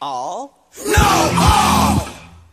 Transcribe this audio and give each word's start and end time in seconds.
All? 0.00 0.68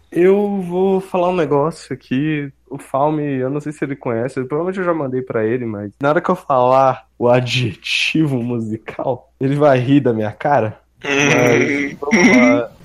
Eu 0.09 0.61
vou 0.61 1.01
falar 1.01 1.29
um 1.29 1.35
negócio 1.35 1.93
aqui. 1.93 2.51
O 2.69 2.77
Falme, 2.77 3.23
eu 3.23 3.49
não 3.49 3.59
sei 3.59 3.71
se 3.71 3.83
ele 3.83 3.95
conhece, 3.95 4.35
provavelmente 4.45 4.79
eu 4.79 4.85
já 4.85 4.93
mandei 4.93 5.21
pra 5.21 5.43
ele, 5.45 5.65
mas 5.65 5.91
na 6.01 6.09
hora 6.09 6.21
que 6.21 6.29
eu 6.29 6.35
falar 6.35 7.07
o 7.19 7.27
adjetivo 7.27 8.41
musical, 8.41 9.31
ele 9.39 9.55
vai 9.55 9.77
rir 9.77 9.99
da 9.99 10.13
minha 10.13 10.31
cara. 10.31 10.79
Mas. 11.03 11.97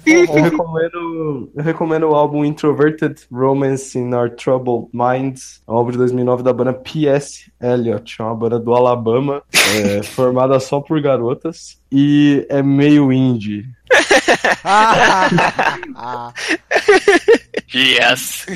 Eu 0.06 0.24
recomendo, 0.32 1.50
eu 1.54 1.62
recomendo 1.62 2.04
o 2.04 2.14
álbum 2.14 2.42
Introverted 2.42 3.20
Romance 3.30 3.98
in 3.98 4.14
Our 4.14 4.30
Troubled 4.30 4.88
Minds, 4.92 5.60
um 5.68 5.74
álbum 5.74 5.90
de 5.90 5.98
2009 5.98 6.42
da 6.42 6.52
banda 6.52 6.72
P.S. 6.72 7.52
Eliot, 7.60 8.22
uma 8.22 8.34
banda 8.34 8.58
do 8.58 8.74
Alabama, 8.74 9.42
é, 9.52 10.02
formada 10.02 10.58
só 10.60 10.80
por 10.80 11.00
garotas, 11.02 11.78
e 11.92 12.46
é 12.48 12.62
meio 12.62 13.12
indie. 13.12 13.66
Yes. 17.74 18.46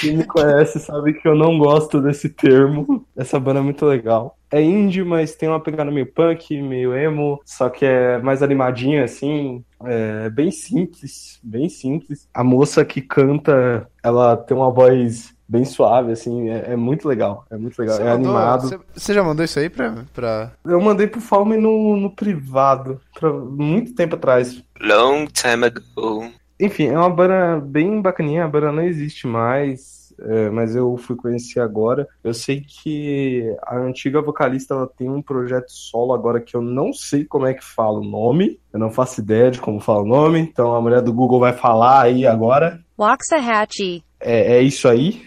Quem 0.00 0.16
me 0.16 0.24
conhece 0.24 0.80
sabe 0.80 1.12
que 1.12 1.28
eu 1.28 1.34
não 1.34 1.58
gosto 1.58 2.00
desse 2.00 2.30
termo. 2.30 3.04
Essa 3.14 3.38
banda 3.38 3.60
é 3.60 3.62
muito 3.62 3.84
legal. 3.84 4.38
É 4.50 4.60
indie, 4.60 5.04
mas 5.04 5.34
tem 5.34 5.48
uma 5.48 5.60
pegada 5.60 5.90
meio 5.90 6.06
punk, 6.06 6.60
meio 6.62 6.94
emo, 6.94 7.40
só 7.44 7.68
que 7.68 7.84
é 7.84 8.18
mais 8.18 8.42
animadinha, 8.42 9.04
assim. 9.04 9.62
É 9.84 10.30
bem 10.30 10.50
simples, 10.50 11.38
bem 11.42 11.68
simples. 11.68 12.26
A 12.32 12.42
moça 12.42 12.84
que 12.84 13.02
canta, 13.02 13.86
ela 14.02 14.36
tem 14.36 14.56
uma 14.56 14.70
voz 14.70 15.34
bem 15.52 15.66
suave, 15.66 16.12
assim, 16.12 16.48
é, 16.48 16.72
é 16.72 16.76
muito 16.76 17.06
legal. 17.06 17.44
É 17.50 17.56
muito 17.58 17.78
legal. 17.78 17.96
Você 17.96 18.02
é 18.02 18.06
mandou- 18.06 18.30
animado. 18.34 18.62
Você, 18.62 18.78
você 18.94 19.14
já 19.14 19.22
mandou 19.22 19.44
isso 19.44 19.58
aí 19.58 19.68
pra. 19.68 20.04
pra... 20.14 20.52
Eu 20.64 20.80
mandei 20.80 21.06
pro 21.06 21.20
Falme 21.20 21.58
no, 21.58 21.94
no 21.96 22.10
privado, 22.10 22.98
pra, 23.18 23.30
muito 23.30 23.94
tempo 23.94 24.14
atrás. 24.14 24.62
Long 24.80 25.26
time 25.26 25.66
ago. 25.66 26.30
Enfim, 26.58 26.86
é 26.86 26.98
uma 26.98 27.10
banda 27.10 27.60
bem 27.60 28.00
bacaninha, 28.00 28.44
a 28.44 28.48
banda 28.48 28.72
não 28.72 28.82
existe 28.82 29.26
mais, 29.26 30.14
é, 30.20 30.48
mas 30.48 30.74
eu 30.76 30.96
fui 30.96 31.16
conhecer 31.16 31.60
agora. 31.60 32.06
Eu 32.22 32.32
sei 32.32 32.60
que 32.66 33.44
a 33.66 33.76
antiga 33.76 34.22
vocalista 34.22 34.72
ela 34.74 34.86
tem 34.86 35.10
um 35.10 35.20
projeto 35.20 35.68
solo 35.70 36.14
agora 36.14 36.40
que 36.40 36.56
eu 36.56 36.62
não 36.62 36.92
sei 36.92 37.24
como 37.24 37.46
é 37.46 37.52
que 37.54 37.64
fala 37.64 37.98
o 37.98 38.04
nome, 38.04 38.58
eu 38.72 38.78
não 38.78 38.90
faço 38.90 39.20
ideia 39.20 39.50
de 39.50 39.60
como 39.60 39.80
fala 39.80 40.02
o 40.02 40.06
nome, 40.06 40.38
então 40.38 40.74
a 40.74 40.80
mulher 40.80 41.02
do 41.02 41.12
Google 41.12 41.40
vai 41.40 41.52
falar 41.52 42.02
aí 42.02 42.24
agora. 42.26 42.80
Waxahachie. 42.98 44.04
É, 44.20 44.58
é 44.58 44.62
isso 44.62 44.88
aí. 44.88 45.22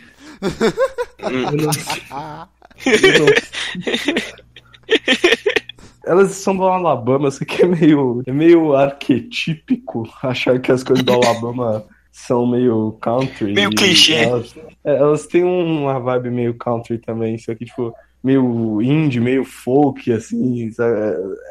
Elas 6.05 6.31
são 6.31 6.55
do 6.55 6.63
Alabama, 6.63 7.29
isso 7.29 7.43
aqui 7.43 7.63
é 7.63 7.65
meio, 7.65 8.21
é 8.27 8.31
meio 8.31 8.75
arquetípico 8.75 10.07
achar 10.21 10.59
que 10.59 10.71
as 10.71 10.83
coisas 10.83 11.03
do 11.03 11.13
Alabama 11.13 11.83
são 12.11 12.45
meio 12.45 12.95
country. 13.01 13.53
Meio 13.53 13.71
clichê. 13.71 14.13
Elas, 14.13 14.55
é, 14.83 14.95
elas 14.95 15.25
têm 15.27 15.43
uma 15.43 15.99
vibe 15.99 16.29
meio 16.29 16.53
country 16.53 16.97
também, 16.97 17.35
isso 17.35 17.51
aqui, 17.51 17.66
tipo, 17.66 17.93
meio 18.26 18.81
indie, 18.81 19.20
meio 19.20 19.45
folk, 19.45 20.12
assim, 20.12 20.72
sabe? 20.72 20.98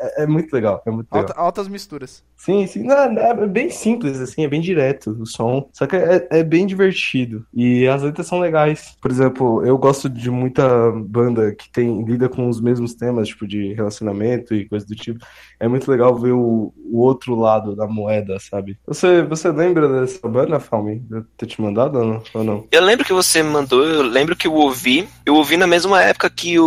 É, 0.00 0.24
é 0.24 0.26
muito 0.26 0.52
legal, 0.52 0.82
é 0.84 0.90
muito 0.90 1.06
legal. 1.12 1.28
Alta- 1.28 1.40
altas 1.40 1.68
misturas. 1.68 2.24
Sim, 2.36 2.66
sim. 2.66 2.82
Não, 2.82 2.94
é 2.96 3.46
bem 3.46 3.70
simples, 3.70 4.20
assim, 4.20 4.44
é 4.44 4.48
bem 4.48 4.60
direto 4.60 5.16
o 5.18 5.24
som. 5.24 5.68
Só 5.72 5.86
que 5.86 5.96
é, 5.96 6.26
é 6.30 6.42
bem 6.42 6.66
divertido. 6.66 7.46
E 7.54 7.86
as 7.86 8.02
letras 8.02 8.26
são 8.26 8.40
legais. 8.40 8.96
Por 9.00 9.10
exemplo, 9.10 9.64
eu 9.64 9.78
gosto 9.78 10.08
de 10.08 10.30
muita 10.30 10.90
banda 10.90 11.54
que 11.54 11.70
tem, 11.70 12.02
lida 12.04 12.28
com 12.28 12.48
os 12.48 12.60
mesmos 12.60 12.94
temas, 12.94 13.28
tipo, 13.28 13.46
de 13.46 13.72
relacionamento 13.74 14.52
e 14.54 14.68
coisa 14.68 14.84
do 14.84 14.94
tipo. 14.96 15.24
É 15.60 15.68
muito 15.68 15.90
legal 15.90 16.18
ver 16.18 16.32
o, 16.32 16.72
o 16.76 17.00
outro 17.00 17.34
lado 17.36 17.76
da 17.76 17.86
moeda, 17.86 18.36
sabe? 18.40 18.76
Você, 18.86 19.22
você 19.22 19.50
lembra 19.50 20.00
dessa 20.00 20.28
banda, 20.28 20.58
Falme? 20.58 20.98
De 20.98 21.18
eu 21.18 21.24
ter 21.36 21.46
te 21.46 21.62
mandado 21.62 21.98
ou 21.98 22.04
não? 22.04 22.22
Ou 22.34 22.44
não? 22.44 22.66
Eu 22.70 22.84
lembro 22.84 23.04
que 23.04 23.12
você 23.12 23.42
mandou, 23.42 23.84
eu 23.84 24.02
lembro 24.02 24.34
que 24.36 24.48
eu 24.48 24.54
ouvi. 24.54 25.08
Eu 25.24 25.36
ouvi 25.36 25.56
na 25.56 25.66
mesma 25.66 26.02
época 26.02 26.28
que 26.28 26.58
o. 26.58 26.63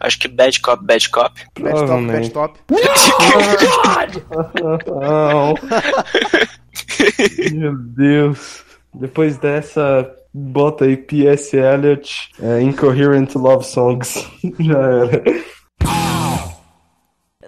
Acho 0.00 0.18
que 0.18 0.28
Bad 0.28 0.60
Cop, 0.60 0.82
Bad 0.82 1.08
Cop. 1.10 1.34
Bad 1.60 1.86
top, 1.86 2.06
bad 2.06 2.30
top. 2.30 2.58
Não. 4.86 5.54
Meu 7.52 7.76
Deus. 7.76 8.64
Depois 8.94 9.36
dessa, 9.38 10.10
bota 10.32 10.84
aí 10.84 10.96
P.S. 10.96 11.56
Eliot, 11.56 12.30
é, 12.42 12.60
Incoherent 12.62 13.34
Love 13.34 13.64
Songs. 13.64 14.26
Já 14.58 14.78
era. 14.78 15.22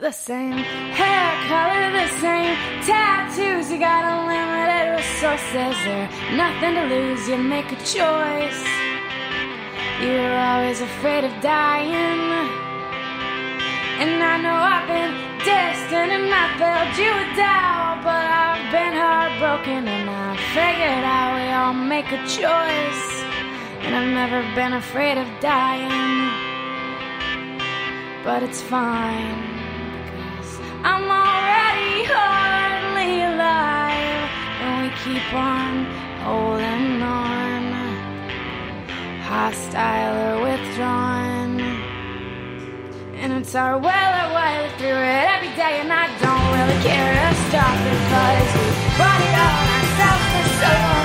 The 0.01 0.13
same 0.13 0.65
hair 0.95 1.33
color, 1.49 1.93
the 1.93 2.09
same 2.21 2.57
tattoos. 2.87 3.71
You 3.71 3.79
got 3.79 4.05
unlimited 4.05 4.97
resources. 4.97 5.77
There 5.85 6.09
nothing 6.37 6.75
to 6.75 6.87
lose. 6.89 7.29
You 7.29 7.37
make 7.37 7.71
a 7.71 7.77
choice. 7.85 8.90
You 10.01 10.13
were 10.13 10.39
always 10.53 10.81
afraid 10.81 11.25
of 11.25 11.33
dying. 11.43 12.23
And 14.01 14.17
I 14.25 14.41
know 14.41 14.57
I've 14.57 14.89
been 14.89 15.13
distant 15.45 16.11
and 16.17 16.25
I 16.33 16.47
failed 16.57 16.97
you 16.97 17.13
a 17.13 17.27
doubt. 17.37 18.01
But 18.03 18.25
I've 18.25 18.65
been 18.73 18.95
heartbroken 18.97 19.87
and 19.87 20.09
I 20.09 20.37
figured 20.57 21.05
out 21.05 21.37
we 21.37 21.53
all 21.53 21.75
make 21.75 22.09
a 22.13 22.23
choice. 22.25 23.05
And 23.85 23.95
I've 23.95 24.15
never 24.23 24.41
been 24.55 24.73
afraid 24.73 25.19
of 25.19 25.29
dying. 25.39 26.33
But 28.25 28.43
it's 28.43 28.63
fine. 28.63 29.45
Cause 30.17 30.61
I'm 30.83 31.05
already 31.05 32.09
hardly 32.09 33.21
alive. 33.21 34.31
And 34.65 34.73
we 34.81 34.89
keep 35.05 35.29
on 35.35 35.85
holding 36.25 37.03
on. 37.03 37.30
Hostile 39.31 40.15
or 40.27 40.43
withdrawn. 40.43 41.61
And 43.15 43.33
it's 43.33 43.55
our 43.55 43.79
will 43.79 43.87
or 43.87 44.35
way 44.35 44.69
through 44.77 44.89
it 44.89 45.25
every 45.35 45.55
day, 45.55 45.79
and 45.83 45.93
I 45.93 46.07
don't 46.19 46.47
really 46.59 46.79
care 46.83 47.15
to 47.15 47.35
stop 47.47 47.79
it, 47.79 48.01
cause 48.11 48.51
we 48.59 48.67
brought 48.99 49.23
it 49.23 49.35
on 49.47 49.55
ourselves 49.79 50.27
for 50.35 50.47
so 50.59 50.71
long, 50.83 51.00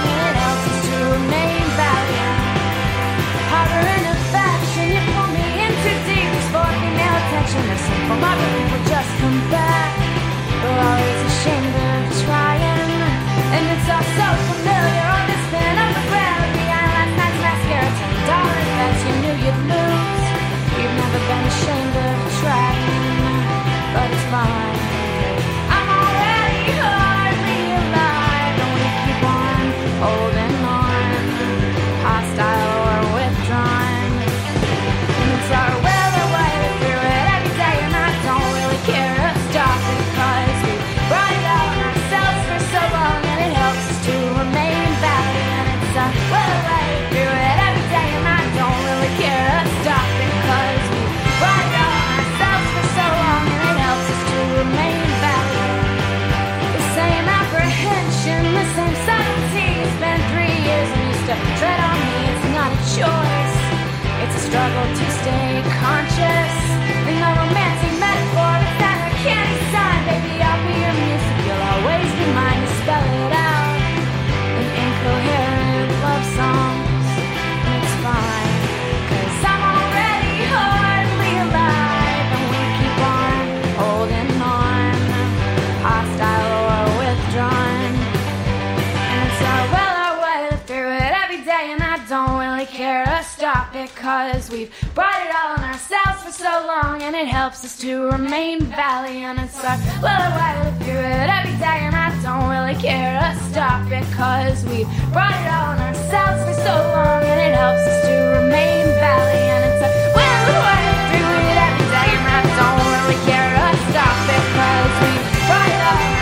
really 92.65 92.77
care 92.77 93.05
to 93.05 93.23
stop 93.23 93.75
it, 93.75 93.93
cause 93.95 94.49
we've 94.49 94.71
brought 94.93 95.21
it 95.25 95.35
all 95.35 95.57
on 95.57 95.63
ourselves 95.63 96.23
for 96.23 96.31
so 96.31 96.65
long, 96.67 97.01
and 97.01 97.15
it 97.15 97.27
helps 97.27 97.63
us 97.63 97.77
to 97.79 98.05
remain 98.11 98.61
valiant. 98.61 99.39
It's 99.39 99.63
our 99.63 99.77
well 100.01 100.21
our 100.21 100.37
way 100.37 100.73
through 100.79 100.99
it 100.99 101.29
every 101.29 101.57
day, 101.57 101.79
and 101.85 101.95
I 101.95 102.09
don't 102.21 102.49
really 102.49 102.79
care 102.81 103.19
a 103.19 103.35
stop 103.51 103.89
because 103.89 104.63
we've 104.65 104.87
brought 105.11 105.33
it 105.33 105.49
all 105.51 105.73
on 105.73 105.79
ourselves 105.79 106.43
for 106.45 106.53
so 106.63 106.75
long 106.95 107.23
and 107.23 107.39
it 107.41 107.53
helps 107.55 107.85
us 107.91 108.01
to 108.07 108.15
remain 108.41 108.85
valiant. 109.03 109.61
It's 109.69 109.83
a 109.85 109.91
will 110.15 110.61
way 110.65 110.85
through 111.11 111.33
it 111.51 111.57
every 111.67 111.87
day 111.93 112.09
and 112.17 112.27
I 112.37 112.41
don't 112.59 112.85
really 112.93 113.19
care 113.29 113.51
to 113.53 113.77
stop 113.89 114.15
because 114.31 114.93
we 115.03 115.11
brought 115.47 115.69
it 115.69 116.09
on 116.09 116.14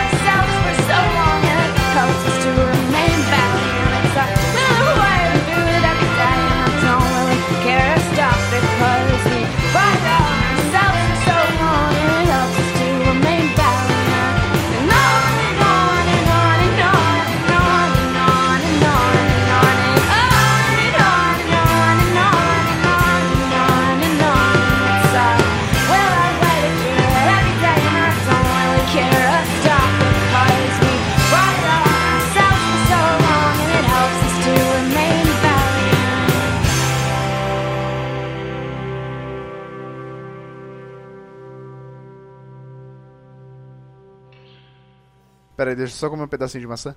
deixa 45.94 46.06
eu 46.06 46.08
só 46.08 46.10
comer 46.10 46.24
um 46.24 46.28
pedacinho 46.28 46.60
de 46.62 46.66
maçã. 46.66 46.94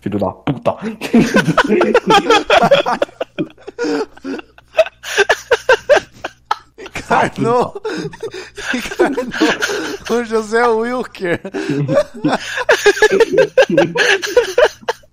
Filho 0.00 0.18
da 0.18 0.30
puta. 0.32 0.76
Encarnou. 6.78 7.82
Encarnou 8.74 10.20
o 10.20 10.24
José 10.24 10.66
Wilker. 10.66 11.40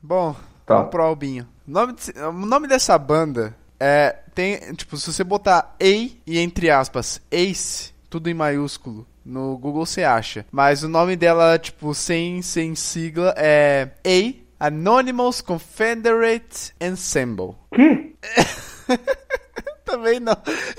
Bom, 0.01 0.35
Tá. 0.65 0.75
vamos 0.77 0.89
pro 0.91 1.03
Albinho. 1.03 1.47
O 1.67 1.71
nome, 1.71 1.93
desse- 1.93 2.11
o 2.19 2.31
nome 2.31 2.67
dessa 2.67 2.97
banda 2.97 3.55
é. 3.79 4.15
Tem. 4.35 4.57
Tipo, 4.75 4.97
se 4.97 5.11
você 5.13 5.23
botar 5.23 5.75
A 5.79 5.85
e 5.85 6.39
entre 6.39 6.69
aspas, 6.69 7.21
Ace, 7.31 7.93
tudo 8.09 8.29
em 8.29 8.33
maiúsculo. 8.33 9.07
No 9.25 9.57
Google 9.57 9.85
você 9.85 10.03
acha. 10.03 10.45
Mas 10.51 10.83
o 10.83 10.89
nome 10.89 11.15
dela, 11.15 11.57
tipo, 11.57 11.93
sem, 11.95 12.41
sem 12.41 12.75
sigla, 12.75 13.33
é 13.37 13.89
A 14.59 14.67
Anonymous 14.67 15.41
Confederate 15.41 16.73
Ensemble. 16.79 17.55
Também 19.83 20.19
não. 20.19 20.37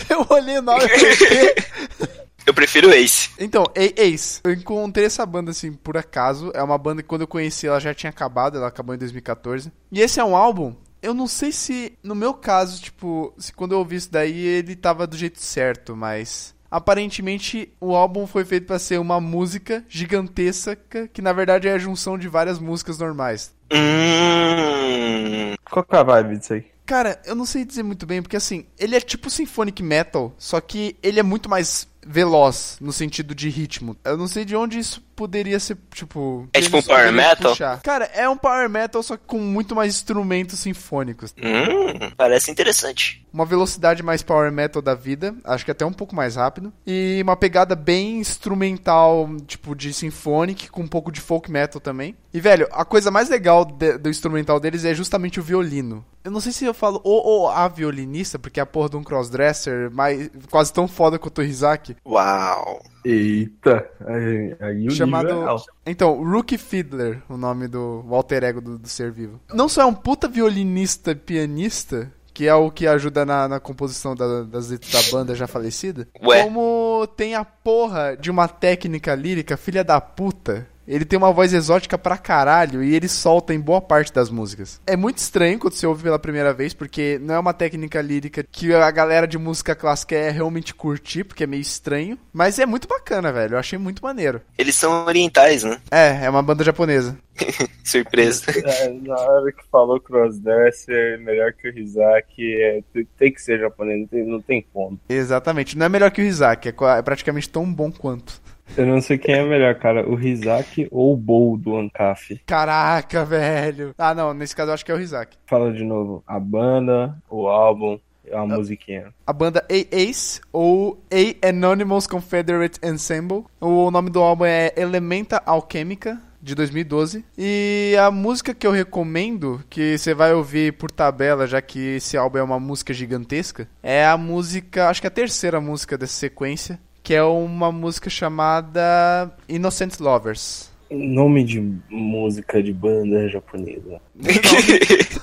Eu 0.08 0.26
olhei 0.30 0.58
o 0.58 0.62
nome 0.62 0.84
e 0.84 1.16
falei, 1.16 1.54
Eu 2.46 2.54
prefiro 2.54 2.94
Ace. 2.94 3.30
então, 3.40 3.64
Ace. 3.74 4.40
Eu 4.44 4.52
encontrei 4.52 5.06
essa 5.06 5.26
banda 5.26 5.50
assim 5.50 5.72
por 5.72 5.96
acaso. 5.96 6.52
É 6.54 6.62
uma 6.62 6.78
banda 6.78 7.02
que 7.02 7.08
quando 7.08 7.22
eu 7.22 7.26
conheci 7.26 7.66
ela 7.66 7.80
já 7.80 7.92
tinha 7.92 8.10
acabado, 8.10 8.56
ela 8.56 8.68
acabou 8.68 8.94
em 8.94 8.98
2014. 8.98 9.72
E 9.90 10.00
esse 10.00 10.20
é 10.20 10.24
um 10.24 10.36
álbum. 10.36 10.74
Eu 11.02 11.12
não 11.12 11.26
sei 11.26 11.50
se, 11.50 11.98
no 12.02 12.14
meu 12.14 12.32
caso, 12.32 12.80
tipo, 12.80 13.34
se 13.36 13.52
quando 13.52 13.72
eu 13.72 13.78
ouvi 13.78 13.96
isso 13.96 14.10
daí 14.10 14.38
ele 14.38 14.76
tava 14.76 15.06
do 15.06 15.16
jeito 15.16 15.40
certo, 15.40 15.96
mas 15.96 16.54
aparentemente 16.70 17.72
o 17.80 17.94
álbum 17.94 18.26
foi 18.26 18.44
feito 18.44 18.66
pra 18.66 18.78
ser 18.78 18.98
uma 18.98 19.20
música 19.20 19.84
gigantesca 19.88 20.76
que 21.12 21.22
na 21.22 21.32
verdade 21.32 21.68
é 21.68 21.72
a 21.72 21.78
junção 21.78 22.18
de 22.18 22.28
várias 22.28 22.58
músicas 22.58 22.98
normais. 22.98 23.54
Hum. 23.72 25.54
Qual 25.70 25.84
que 25.84 25.94
é 25.94 25.98
a 25.98 26.02
vibe 26.02 26.38
disso 26.38 26.54
aí? 26.54 26.64
Cara, 26.86 27.20
eu 27.24 27.34
não 27.34 27.44
sei 27.44 27.64
dizer 27.64 27.82
muito 27.82 28.06
bem, 28.06 28.22
porque 28.22 28.36
assim, 28.36 28.64
ele 28.78 28.94
é 28.94 29.00
tipo 29.00 29.28
symphonic 29.28 29.82
metal, 29.82 30.32
só 30.38 30.60
que 30.60 30.96
ele 31.02 31.18
é 31.18 31.22
muito 31.22 31.48
mais 31.48 31.88
veloz 32.06 32.78
no 32.80 32.92
sentido 32.92 33.34
de 33.34 33.48
ritmo. 33.48 33.96
Eu 34.04 34.16
não 34.16 34.28
sei 34.28 34.44
de 34.44 34.54
onde 34.54 34.78
isso 34.78 35.02
poderia 35.16 35.58
ser, 35.58 35.76
tipo. 35.92 36.46
É 36.52 36.60
tipo 36.60 36.76
um 36.78 36.82
power 36.82 37.12
metal? 37.12 37.52
puxar. 37.52 37.80
Cara, 37.82 38.04
é 38.14 38.28
um 38.28 38.36
power 38.36 38.68
metal, 38.68 39.02
só 39.02 39.16
que 39.16 39.24
com 39.26 39.38
muito 39.38 39.74
mais 39.74 39.94
instrumentos 39.94 40.60
sinfônicos. 40.60 41.34
Hum, 41.38 42.10
parece 42.16 42.50
interessante. 42.50 43.24
Uma 43.32 43.44
velocidade 43.44 44.02
mais 44.02 44.22
power 44.22 44.50
metal 44.52 44.80
da 44.80 44.94
vida, 44.94 45.34
acho 45.44 45.64
que 45.64 45.70
até 45.70 45.84
um 45.84 45.92
pouco 45.92 46.14
mais 46.14 46.36
rápido. 46.36 46.72
E 46.86 47.20
uma 47.22 47.36
pegada 47.36 47.74
bem 47.74 48.18
instrumental, 48.20 49.28
tipo 49.46 49.74
de 49.74 49.92
symphonic, 49.92 50.68
com 50.70 50.82
um 50.82 50.88
pouco 50.88 51.10
de 51.12 51.20
folk 51.20 51.50
metal 51.50 51.80
também. 51.80 52.16
E, 52.32 52.40
velho, 52.40 52.66
a 52.72 52.84
coisa 52.84 53.10
mais 53.10 53.28
legal 53.28 53.64
de- 53.64 53.98
do 53.98 54.08
instrumental 54.10 54.60
deles 54.60 54.84
é 54.84 54.94
justamente 54.94 55.40
o 55.40 55.42
violino. 55.42 56.04
Eu 56.24 56.30
não 56.30 56.40
sei 56.40 56.52
se 56.52 56.64
eu 56.64 56.74
falo 56.74 57.00
o 57.04 57.10
ou 57.10 57.48
a 57.48 57.68
violinista, 57.68 58.38
porque 58.38 58.58
é 58.58 58.62
a 58.62 58.66
porra 58.66 58.90
de 58.90 58.96
um 58.96 59.02
crossdresser 59.04 59.90
mais, 59.90 60.28
quase 60.50 60.72
tão 60.72 60.88
foda 60.88 61.18
quanto 61.18 61.38
o 61.40 61.44
Rizaki. 61.44 61.96
Uau. 62.04 62.82
Eita, 63.08 63.88
aí, 64.06 64.56
aí 64.60 64.86
o 64.88 64.90
chamado. 64.90 65.28
nível 65.28 65.56
é. 65.84 65.90
Então, 65.90 66.22
Rookie 66.24 66.58
Fiddler, 66.58 67.22
o 67.28 67.36
nome 67.36 67.68
do 67.68 68.04
o 68.06 68.14
alter 68.14 68.42
ego 68.44 68.60
do, 68.60 68.78
do 68.78 68.88
ser 68.88 69.12
vivo. 69.12 69.40
Não 69.54 69.68
só 69.68 69.82
é 69.82 69.86
um 69.86 69.94
puta 69.94 70.26
violinista 70.28 71.14
pianista, 71.14 72.10
que 72.34 72.46
é 72.48 72.54
o 72.54 72.70
que 72.70 72.86
ajuda 72.86 73.24
na, 73.24 73.46
na 73.48 73.60
composição 73.60 74.14
da- 74.14 74.42
das 74.42 74.68
letras 74.70 74.92
da 74.92 75.10
banda 75.16 75.34
já 75.34 75.46
falecida, 75.46 76.06
Ué. 76.22 76.42
como 76.42 77.06
tem 77.16 77.34
a 77.34 77.44
porra 77.44 78.16
de 78.16 78.30
uma 78.30 78.48
técnica 78.48 79.14
lírica, 79.14 79.56
filha 79.56 79.84
da 79.84 80.00
puta. 80.00 80.66
Ele 80.86 81.04
tem 81.04 81.18
uma 81.18 81.32
voz 81.32 81.52
exótica 81.52 81.98
pra 81.98 82.16
caralho 82.16 82.82
e 82.82 82.94
ele 82.94 83.08
solta 83.08 83.52
em 83.52 83.60
boa 83.60 83.80
parte 83.80 84.12
das 84.12 84.30
músicas. 84.30 84.80
É 84.86 84.96
muito 84.96 85.18
estranho 85.18 85.58
quando 85.58 85.74
você 85.74 85.86
ouve 85.86 86.04
pela 86.04 86.18
primeira 86.18 86.52
vez, 86.52 86.72
porque 86.72 87.18
não 87.22 87.34
é 87.34 87.38
uma 87.38 87.52
técnica 87.52 88.00
lírica 88.00 88.44
que 88.50 88.72
a 88.72 88.90
galera 88.90 89.26
de 89.26 89.38
música 89.38 89.74
clássica 89.74 90.14
é 90.14 90.30
realmente 90.30 90.74
curtir, 90.74 91.24
porque 91.24 91.44
é 91.44 91.46
meio 91.46 91.60
estranho. 91.60 92.18
Mas 92.32 92.58
é 92.58 92.66
muito 92.66 92.86
bacana, 92.86 93.32
velho. 93.32 93.54
Eu 93.54 93.58
achei 93.58 93.78
muito 93.78 94.02
maneiro. 94.02 94.40
Eles 94.56 94.76
são 94.76 95.04
orientais, 95.06 95.64
né? 95.64 95.78
É, 95.90 96.24
é 96.24 96.30
uma 96.30 96.42
banda 96.42 96.62
japonesa. 96.64 97.16
Surpresa. 97.84 98.50
É, 98.50 98.88
na 98.88 99.14
hora 99.14 99.52
que 99.52 99.62
falou 99.70 100.00
Crossdresser, 100.00 101.20
melhor 101.20 101.52
que 101.52 101.68
o 101.68 101.72
Rizak, 101.72 102.32
é, 102.38 102.82
tem- 103.18 103.32
que 103.32 103.42
ser 103.42 103.58
japonês, 103.58 104.00
não 104.00 104.06
tem, 104.06 104.24
não 104.26 104.40
tem 104.40 104.66
como. 104.72 104.98
Exatamente. 105.08 105.76
Não 105.76 105.86
é 105.86 105.88
melhor 105.88 106.10
que 106.10 106.22
o 106.22 106.24
Isaac, 106.24 106.68
é, 106.68 106.74
é 106.98 107.02
praticamente 107.02 107.48
tão 107.48 107.70
bom 107.70 107.90
quanto. 107.90 108.40
Eu 108.76 108.86
não 108.86 109.00
sei 109.00 109.18
quem 109.18 109.34
é 109.34 109.44
melhor, 109.44 109.74
cara, 109.76 110.08
o 110.08 110.14
Rizak 110.14 110.88
ou 110.90 111.12
o 111.12 111.16
Bowl 111.16 111.56
do 111.56 111.76
Ancaf. 111.76 112.40
Caraca, 112.46 113.24
velho. 113.24 113.94
Ah, 113.98 114.14
não, 114.14 114.32
nesse 114.32 114.54
caso 114.54 114.70
eu 114.70 114.74
acho 114.74 114.84
que 114.84 114.92
é 114.92 114.94
o 114.94 115.00
Isaac. 115.00 115.36
Fala 115.46 115.72
de 115.72 115.84
novo, 115.84 116.22
a 116.26 116.38
banda, 116.38 117.16
o 117.28 117.46
álbum, 117.46 117.98
a 118.32 118.46
musiquinha. 118.46 119.12
A 119.26 119.32
banda 119.32 119.64
A-Ace, 119.70 120.40
ou 120.52 121.00
A 121.10 121.48
Anonymous 121.48 122.06
Confederate 122.06 122.78
Ensemble. 122.82 123.44
O 123.60 123.90
nome 123.90 124.10
do 124.10 124.20
álbum 124.20 124.44
é 124.44 124.72
Elementa 124.76 125.42
Alquímica, 125.44 126.20
de 126.46 126.54
2012. 126.54 127.24
E 127.36 127.96
a 127.98 128.10
música 128.10 128.54
que 128.54 128.66
eu 128.66 128.70
recomendo, 128.70 129.62
que 129.68 129.98
você 129.98 130.14
vai 130.14 130.32
ouvir 130.32 130.74
por 130.74 130.90
tabela, 130.90 131.46
já 131.46 131.60
que 131.60 131.96
esse 131.96 132.16
álbum 132.16 132.38
é 132.38 132.42
uma 132.42 132.60
música 132.60 132.94
gigantesca, 132.94 133.68
é 133.82 134.06
a 134.06 134.16
música, 134.16 134.88
acho 134.88 135.00
que 135.00 135.06
é 135.06 135.08
a 135.08 135.10
terceira 135.10 135.60
música 135.60 135.98
dessa 135.98 136.14
sequência, 136.14 136.78
que 137.06 137.14
é 137.14 137.22
uma 137.22 137.70
música 137.70 138.10
chamada 138.10 139.30
Innocent 139.48 140.00
Lovers. 140.00 140.72
Nome 140.90 141.44
de 141.44 141.60
música 141.88 142.60
de 142.60 142.72
banda 142.72 143.28
japonesa. 143.28 144.00
nome, 144.12 144.32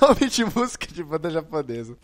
nome 0.00 0.30
de 0.30 0.44
música 0.46 0.86
de 0.90 1.04
banda 1.04 1.28
japonesa. 1.28 1.94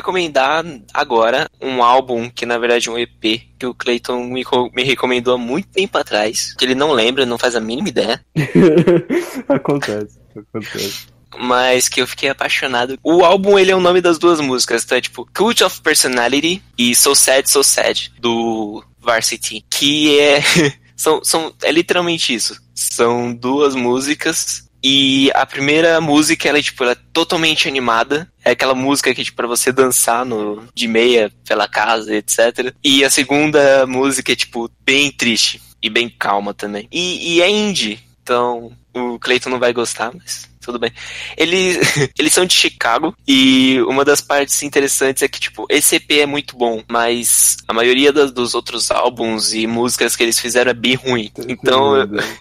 Recomendar 0.00 0.64
agora 0.92 1.48
um 1.60 1.82
álbum 1.82 2.28
que 2.30 2.46
na 2.46 2.58
verdade 2.58 2.88
é 2.88 2.92
um 2.92 2.98
EP 2.98 3.42
que 3.58 3.66
o 3.66 3.74
Clayton 3.74 4.24
me, 4.24 4.42
me 4.74 4.82
recomendou 4.82 5.34
há 5.34 5.38
muito 5.38 5.68
tempo 5.68 5.96
atrás. 5.98 6.54
Que 6.58 6.64
ele 6.64 6.74
não 6.74 6.92
lembra, 6.92 7.26
não 7.26 7.38
faz 7.38 7.54
a 7.54 7.60
mínima 7.60 7.90
ideia. 7.90 8.24
acontece, 9.48 10.18
acontece. 10.34 11.06
mas 11.38 11.88
que 11.88 12.00
eu 12.00 12.06
fiquei 12.06 12.30
apaixonado. 12.30 12.98
O 13.04 13.22
álbum, 13.24 13.58
ele 13.58 13.70
é 13.70 13.76
o 13.76 13.80
nome 13.80 14.00
das 14.00 14.18
duas 14.18 14.40
músicas, 14.40 14.84
tá? 14.84 15.00
Tipo, 15.00 15.28
Cult 15.34 15.62
of 15.62 15.80
Personality 15.82 16.62
e 16.76 16.94
So 16.94 17.14
Sad, 17.14 17.48
So 17.50 17.62
Sad, 17.62 18.12
do 18.18 18.82
Varsity. 18.98 19.64
Que 19.68 20.18
é... 20.18 20.40
são, 20.96 21.22
são, 21.22 21.52
é 21.62 21.70
literalmente 21.70 22.34
isso. 22.34 22.58
São 22.74 23.34
duas 23.34 23.74
músicas 23.74 24.69
e 24.82 25.30
a 25.34 25.44
primeira 25.44 26.00
música, 26.00 26.48
ela 26.48 26.58
é, 26.58 26.62
tipo, 26.62 26.82
ela 26.82 26.92
é 26.92 26.96
totalmente 27.12 27.68
animada. 27.68 28.30
É 28.44 28.52
aquela 28.52 28.74
música 28.74 29.14
que, 29.14 29.22
tipo, 29.24 29.36
pra 29.36 29.46
você 29.46 29.70
dançar 29.72 30.24
no, 30.24 30.62
de 30.74 30.88
meia 30.88 31.30
pela 31.46 31.68
casa, 31.68 32.14
etc. 32.14 32.72
E 32.82 33.04
a 33.04 33.10
segunda 33.10 33.86
música 33.86 34.32
é, 34.32 34.36
tipo, 34.36 34.70
bem 34.84 35.10
triste 35.10 35.60
e 35.82 35.88
bem 35.90 36.08
calma 36.08 36.54
também. 36.54 36.88
E, 36.90 37.34
e 37.36 37.42
é 37.42 37.48
indie, 37.50 38.00
então 38.22 38.72
o 38.94 39.18
Clayton 39.18 39.50
não 39.50 39.58
vai 39.58 39.72
gostar, 39.72 40.12
mas 40.14 40.48
tudo 40.60 40.78
bem. 40.78 40.92
Eles, 41.36 41.78
eles 42.18 42.32
são 42.32 42.44
de 42.44 42.54
Chicago 42.54 43.14
e 43.26 43.80
uma 43.86 44.04
das 44.04 44.20
partes 44.20 44.62
interessantes 44.62 45.22
é 45.22 45.28
que, 45.28 45.40
tipo, 45.40 45.66
esse 45.70 45.96
EP 45.96 46.10
é 46.20 46.26
muito 46.26 46.56
bom, 46.56 46.82
mas 46.88 47.56
a 47.68 47.72
maioria 47.72 48.12
das- 48.12 48.32
dos 48.32 48.54
outros 48.54 48.90
álbuns 48.90 49.54
e 49.54 49.66
músicas 49.66 50.16
que 50.16 50.22
eles 50.22 50.38
fizeram 50.38 50.70
é 50.70 50.74
bem 50.74 50.94
ruim. 50.94 51.30
Então, 51.48 51.94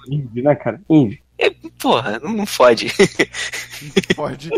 Indie, 0.10 0.41
né, 0.41 0.55
cara? 0.55 0.81
Indie. 0.89 1.22
É, 1.39 1.50
porra, 1.79 2.19
não, 2.22 2.34
não 2.34 2.46
fode. 2.46 2.91
Pode. 4.13 4.50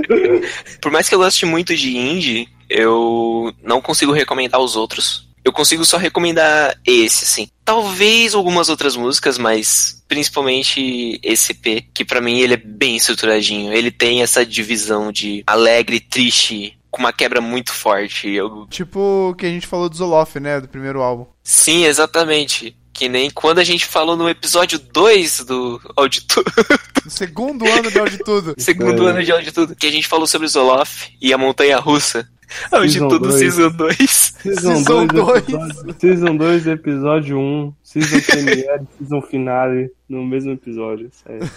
Por 0.80 0.92
mais 0.92 1.08
que 1.08 1.14
eu 1.14 1.18
goste 1.18 1.46
muito 1.46 1.74
de 1.74 1.96
indie, 1.96 2.48
eu 2.68 3.52
não 3.62 3.80
consigo 3.80 4.12
recomendar 4.12 4.60
os 4.60 4.76
outros. 4.76 5.26
Eu 5.44 5.52
consigo 5.52 5.84
só 5.84 5.96
recomendar 5.96 6.78
esse, 6.86 7.24
assim. 7.24 7.48
Talvez 7.64 8.34
algumas 8.34 8.68
outras 8.68 8.94
músicas, 8.94 9.38
mas 9.38 10.04
principalmente 10.06 11.18
esse 11.22 11.52
EP, 11.52 11.86
que 11.92 12.04
pra 12.04 12.20
mim 12.20 12.38
ele 12.40 12.54
é 12.54 12.58
bem 12.58 12.96
estruturadinho. 12.96 13.72
Ele 13.72 13.90
tem 13.90 14.22
essa 14.22 14.46
divisão 14.46 15.10
de 15.10 15.42
alegre, 15.46 15.98
triste, 15.98 16.78
com 16.90 17.00
uma 17.00 17.12
quebra 17.12 17.40
muito 17.40 17.72
forte. 17.72 18.28
Eu... 18.28 18.66
Tipo 18.68 19.30
o 19.30 19.34
que 19.34 19.46
a 19.46 19.48
gente 19.48 19.66
falou 19.66 19.88
do 19.88 19.96
Zoloff, 19.96 20.38
né? 20.38 20.60
Do 20.60 20.68
primeiro 20.68 21.00
álbum. 21.00 21.26
Sim, 21.42 21.86
exatamente. 21.86 22.76
Que 22.92 23.08
nem 23.08 23.30
quando 23.30 23.58
a 23.58 23.64
gente 23.64 23.86
falou 23.86 24.16
no 24.16 24.28
episódio 24.28 24.78
2 24.78 25.44
do 25.44 25.80
Auditudo, 25.96 26.50
segundo 27.08 27.66
ano 27.66 27.90
de 27.90 27.98
Áudio 27.98 28.18
Tudo. 28.24 28.54
segundo 28.60 29.06
É. 29.08 29.10
ano 29.10 29.22
de 29.24 29.32
Auditudo, 29.32 29.74
que 29.74 29.86
a 29.86 29.90
gente 29.90 30.06
falou 30.06 30.26
sobre 30.26 30.46
Zoloff 30.48 31.08
e 31.20 31.32
a 31.32 31.38
Montanha 31.38 31.78
Russa. 31.78 32.28
Auditudo. 32.70 33.32
Season 33.32 33.70
2. 33.70 33.96
Season 33.98 34.74
Season 34.76 35.06
2, 35.06 35.08
dois. 35.08 35.38
episódio, 35.48 35.94
Season 35.98 36.36
2, 36.36 36.66
episódio 36.66 37.38
1, 37.38 37.74
Season 37.82 38.20
Premiere, 38.20 38.82
Season 38.98 39.22
Finale, 39.22 39.90
no 40.06 40.22
mesmo 40.22 40.52
episódio. 40.52 41.10
Sério. 41.24 41.48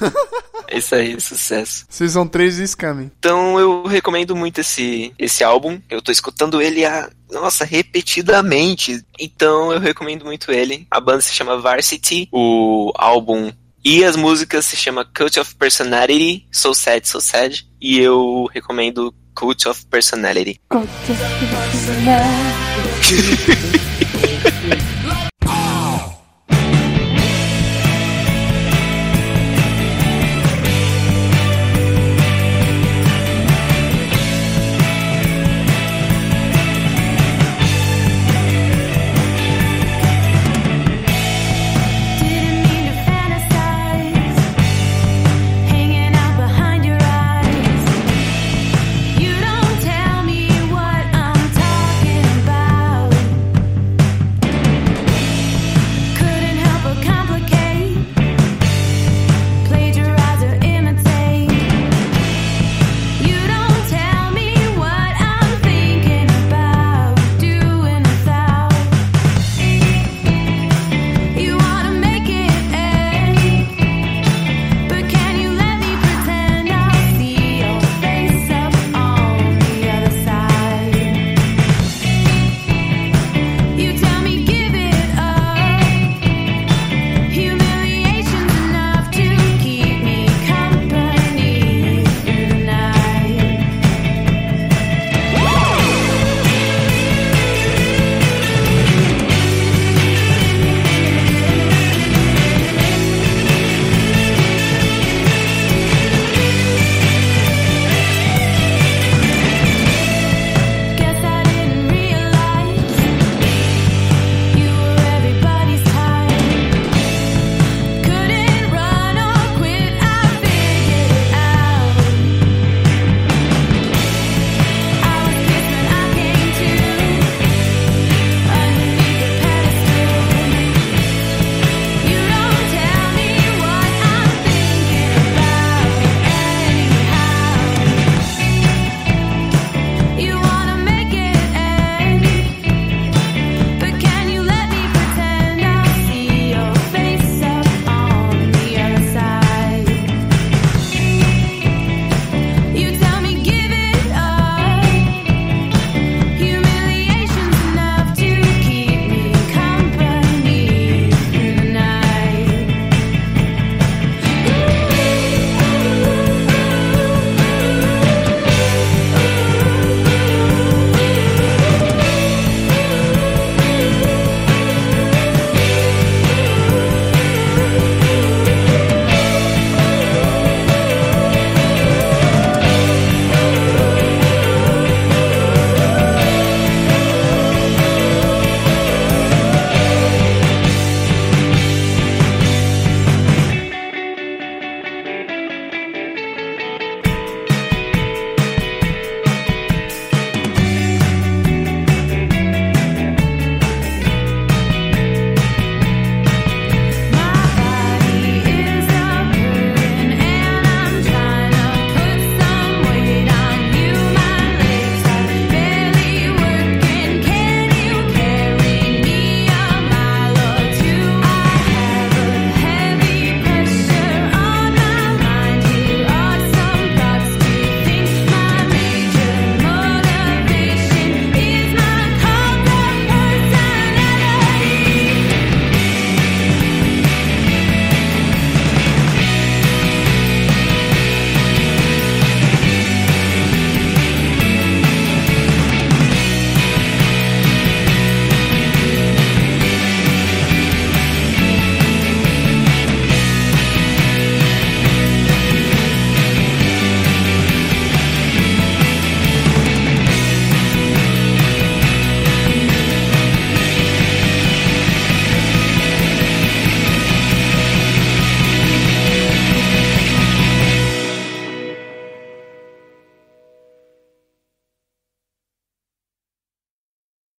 É 0.75 0.77
isso 0.77 0.93
aí, 0.93 1.19
sucesso. 1.21 1.85
Season 1.87 2.27
3 2.27 2.59
e 2.59 2.67
Scamming. 2.67 3.09
Então 3.17 3.57
eu 3.57 3.85
recomendo 3.85 4.35
muito 4.35 4.59
esse, 4.59 5.13
esse 5.17 5.41
álbum. 5.41 5.79
Eu 5.89 6.01
tô 6.01 6.11
escutando 6.11 6.61
ele 6.61 6.83
há, 6.83 7.09
nossa, 7.31 7.63
repetidamente. 7.63 9.01
Então 9.17 9.71
eu 9.71 9.79
recomendo 9.79 10.25
muito 10.25 10.51
ele. 10.51 10.85
A 10.91 10.99
banda 10.99 11.21
se 11.21 11.33
chama 11.33 11.57
Varsity, 11.57 12.27
o 12.29 12.91
álbum 12.95 13.53
e 13.85 14.03
as 14.03 14.17
músicas 14.17 14.65
se 14.65 14.75
chama 14.75 15.05
Cult 15.05 15.39
of 15.39 15.55
Personality, 15.55 16.45
So 16.51 16.73
Sad, 16.73 17.07
So 17.07 17.21
Sad. 17.21 17.65
E 17.79 17.97
eu 17.97 18.49
recomendo 18.53 19.15
Cult 19.33 19.69
of 19.69 19.85
Personality. 19.85 20.59